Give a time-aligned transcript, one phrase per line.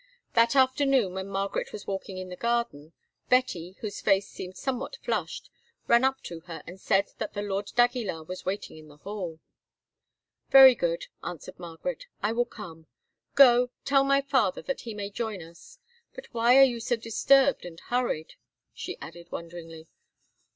[0.33, 2.93] That afternoon, when Margaret was walking in the garden,
[3.29, 5.51] Betty, whose face seemed somewhat flushed,
[5.85, 9.39] ran up to her and said that the lord d'Aguilar was waiting in the hall.
[10.49, 12.87] "Very good," answered Margaret, "I will come.
[13.35, 15.77] Go, tell my father, that he may join us.
[16.15, 18.33] But why are you so disturbed and hurried?"
[18.73, 19.87] she added wonderingly.